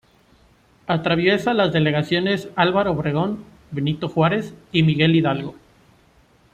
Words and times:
Atraviesa 0.87 1.53
las 1.53 1.71
delegaciones 1.71 2.49
Álvaro 2.55 2.89
Obregón, 2.93 3.43
Benito 3.69 4.09
Juárez 4.09 4.55
y 4.71 4.81
Miguel 4.81 5.15
Hidalgo. 5.15 5.53